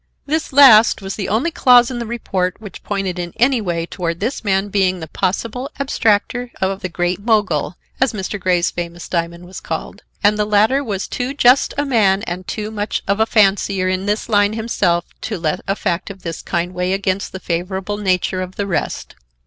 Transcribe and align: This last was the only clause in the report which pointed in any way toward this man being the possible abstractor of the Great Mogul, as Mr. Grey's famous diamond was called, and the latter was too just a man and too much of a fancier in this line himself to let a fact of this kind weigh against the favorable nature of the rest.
This 0.25 0.51
last 0.51 1.03
was 1.03 1.13
the 1.15 1.29
only 1.29 1.51
clause 1.51 1.91
in 1.91 1.99
the 1.99 2.07
report 2.07 2.59
which 2.59 2.81
pointed 2.81 3.19
in 3.19 3.33
any 3.37 3.61
way 3.61 3.85
toward 3.85 4.19
this 4.19 4.43
man 4.43 4.69
being 4.69 4.99
the 4.99 5.07
possible 5.07 5.69
abstractor 5.79 6.49
of 6.59 6.81
the 6.81 6.89
Great 6.89 7.19
Mogul, 7.19 7.75
as 7.99 8.11
Mr. 8.11 8.39
Grey's 8.39 8.71
famous 8.71 9.07
diamond 9.07 9.45
was 9.45 9.59
called, 9.59 10.01
and 10.23 10.39
the 10.39 10.45
latter 10.45 10.83
was 10.83 11.07
too 11.07 11.35
just 11.35 11.75
a 11.77 11.85
man 11.85 12.23
and 12.23 12.47
too 12.47 12.71
much 12.71 13.03
of 13.07 13.19
a 13.19 13.27
fancier 13.27 13.87
in 13.89 14.07
this 14.07 14.27
line 14.27 14.53
himself 14.53 15.05
to 15.21 15.37
let 15.37 15.59
a 15.67 15.75
fact 15.75 16.09
of 16.09 16.23
this 16.23 16.41
kind 16.41 16.73
weigh 16.73 16.93
against 16.93 17.31
the 17.31 17.39
favorable 17.39 17.97
nature 17.97 18.41
of 18.41 18.55
the 18.55 18.65
rest. 18.65 19.13